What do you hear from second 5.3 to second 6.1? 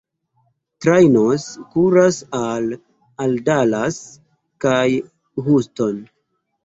Houston.